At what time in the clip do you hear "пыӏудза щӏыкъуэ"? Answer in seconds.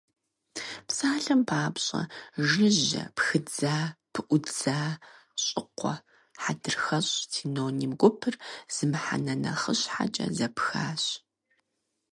4.13-5.93